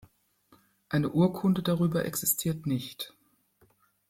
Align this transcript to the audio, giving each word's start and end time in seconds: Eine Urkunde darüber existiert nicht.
Eine 0.89 1.11
Urkunde 1.11 1.61
darüber 1.61 2.05
existiert 2.05 2.65
nicht. 2.65 3.13